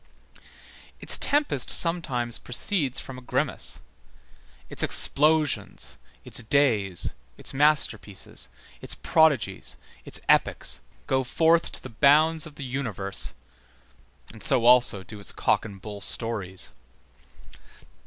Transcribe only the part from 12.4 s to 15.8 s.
of the universe, and so also do its cock